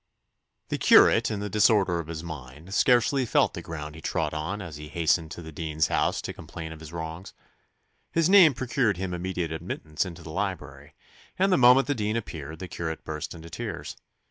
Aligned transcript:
The 0.69 0.79
curate, 0.79 1.29
in 1.29 1.41
the 1.41 1.47
disorder 1.49 1.99
of 1.99 2.07
his 2.07 2.23
mind, 2.23 2.73
scarcely 2.73 3.23
felt 3.23 3.53
the 3.53 3.61
ground 3.61 3.93
he 3.93 4.01
trod 4.01 4.33
as 4.33 4.77
he 4.77 4.87
hastened 4.89 5.29
to 5.29 5.43
the 5.43 5.51
dean's 5.51 5.89
house 5.89 6.23
to 6.23 6.33
complain 6.33 6.71
of 6.71 6.79
his 6.79 6.91
wrongs. 6.91 7.35
His 8.11 8.27
name 8.27 8.55
procured 8.55 8.97
him 8.97 9.13
immediate 9.13 9.51
admittance 9.51 10.03
into 10.03 10.23
the 10.23 10.31
library, 10.31 10.95
and 11.37 11.51
the 11.51 11.55
moment 11.59 11.85
the 11.85 11.93
dean 11.93 12.15
appeared 12.17 12.57
the 12.57 12.67
curate 12.67 13.03
burst 13.05 13.35
into 13.35 13.51
tears. 13.51 13.95